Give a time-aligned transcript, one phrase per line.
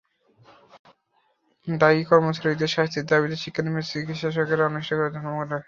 [1.67, 5.59] দায়ী কর্মচারীদের শাস্তির দাবিতে শিক্ষানবিশ চিকিৎ সকেরা অনির্দিষ্টকালের জন্য ধর্মঘট ডাকেন।